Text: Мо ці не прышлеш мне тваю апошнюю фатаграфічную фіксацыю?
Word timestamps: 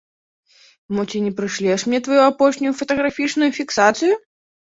Мо 0.95 1.03
ці 1.09 1.21
не 1.25 1.33
прышлеш 1.39 1.83
мне 1.89 1.99
тваю 2.07 2.17
апошнюю 2.31 2.73
фатаграфічную 2.81 3.51
фіксацыю? 3.61 4.13